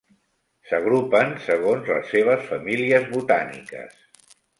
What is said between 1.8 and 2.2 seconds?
les